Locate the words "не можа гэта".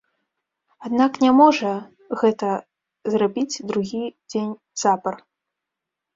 1.23-2.49